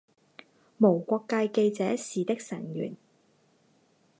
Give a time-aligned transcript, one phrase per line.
[0.79, 2.95] 无国界记者是的成员。